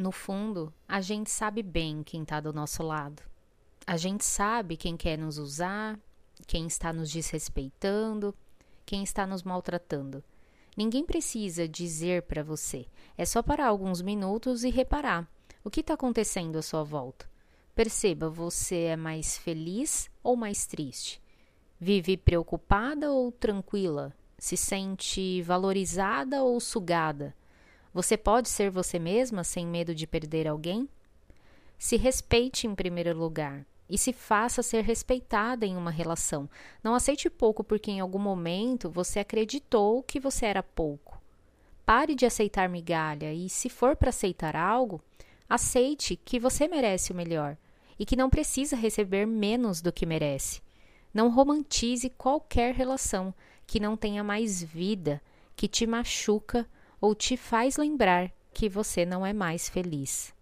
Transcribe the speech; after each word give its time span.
No 0.00 0.10
fundo, 0.10 0.72
a 0.88 1.02
gente 1.02 1.30
sabe 1.30 1.62
bem 1.62 2.02
quem 2.02 2.22
está 2.22 2.40
do 2.40 2.54
nosso 2.54 2.82
lado. 2.82 3.22
A 3.86 3.98
gente 3.98 4.24
sabe 4.24 4.74
quem 4.74 4.96
quer 4.96 5.18
nos 5.18 5.36
usar, 5.36 6.00
quem 6.46 6.66
está 6.66 6.90
nos 6.90 7.10
desrespeitando, 7.10 8.34
quem 8.86 9.02
está 9.02 9.26
nos 9.26 9.42
maltratando. 9.42 10.24
Ninguém 10.74 11.04
precisa 11.04 11.68
dizer 11.68 12.22
para 12.22 12.42
você, 12.42 12.86
é 13.14 13.26
só 13.26 13.42
parar 13.42 13.66
alguns 13.66 14.00
minutos 14.00 14.64
e 14.64 14.70
reparar 14.70 15.30
o 15.62 15.68
que 15.68 15.80
está 15.80 15.92
acontecendo 15.92 16.56
à 16.56 16.62
sua 16.62 16.82
volta. 16.82 17.28
Perceba, 17.74 18.30
você 18.30 18.84
é 18.84 18.96
mais 18.96 19.36
feliz 19.36 20.10
ou 20.22 20.34
mais 20.34 20.64
triste? 20.64 21.20
Vive 21.78 22.16
preocupada 22.16 23.12
ou 23.12 23.30
tranquila? 23.30 24.16
Se 24.38 24.56
sente 24.56 25.42
valorizada 25.42 26.42
ou 26.42 26.58
sugada? 26.58 27.36
Você 27.92 28.16
pode 28.16 28.48
ser 28.48 28.70
você 28.70 28.98
mesma 28.98 29.42
sem 29.42 29.66
medo 29.66 29.94
de 29.94 30.06
perder 30.06 30.46
alguém? 30.46 30.88
Se 31.76 31.96
respeite 31.96 32.66
em 32.66 32.74
primeiro 32.74 33.18
lugar 33.18 33.66
e 33.88 33.98
se 33.98 34.12
faça 34.12 34.62
ser 34.62 34.84
respeitada 34.84 35.66
em 35.66 35.76
uma 35.76 35.90
relação. 35.90 36.48
Não 36.84 36.94
aceite 36.94 37.28
pouco 37.28 37.64
porque 37.64 37.90
em 37.90 37.98
algum 37.98 38.18
momento 38.18 38.88
você 38.88 39.18
acreditou 39.18 40.02
que 40.04 40.20
você 40.20 40.46
era 40.46 40.62
pouco. 40.62 41.20
Pare 41.84 42.14
de 42.14 42.24
aceitar 42.24 42.68
migalha 42.68 43.34
e, 43.34 43.48
se 43.48 43.68
for 43.68 43.96
para 43.96 44.10
aceitar 44.10 44.54
algo, 44.54 45.02
aceite 45.48 46.14
que 46.14 46.38
você 46.38 46.68
merece 46.68 47.10
o 47.10 47.16
melhor 47.16 47.56
e 47.98 48.06
que 48.06 48.14
não 48.14 48.30
precisa 48.30 48.76
receber 48.76 49.26
menos 49.26 49.82
do 49.82 49.92
que 49.92 50.06
merece. 50.06 50.62
Não 51.12 51.28
romantize 51.28 52.08
qualquer 52.10 52.72
relação 52.72 53.34
que 53.66 53.80
não 53.80 53.96
tenha 53.96 54.22
mais 54.22 54.62
vida, 54.62 55.20
que 55.56 55.66
te 55.66 55.84
machuca 55.84 56.68
ou 57.00 57.14
te 57.14 57.36
faz 57.36 57.76
lembrar 57.76 58.30
que 58.52 58.68
você 58.68 59.06
não 59.06 59.24
é 59.24 59.32
mais 59.32 59.68
feliz. 59.68 60.34